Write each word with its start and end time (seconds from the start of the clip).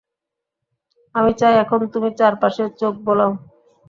আমি 1.15 1.31
চাই 1.39 1.53
এখন 1.63 1.79
তুমি 1.93 2.09
চারপাশে 2.19 2.63
চোখ 2.79 2.93
বোলাও। 3.05 3.31